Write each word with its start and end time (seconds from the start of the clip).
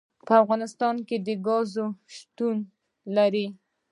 په 0.27 0.33
افغانستان 0.43 0.95
کې 1.07 1.17
ګاز 1.47 1.71
شتون 2.15 2.55
لري. 3.15 3.47